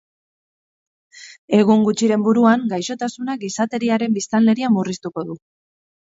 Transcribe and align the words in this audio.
Egun 1.57 1.83
gutxiren 1.87 2.23
buruan, 2.29 2.65
gaixotasunak 2.73 3.43
gizateriaren 3.45 4.19
biztanleria 4.19 4.73
murriztuko 4.81 5.29
du. 5.31 5.39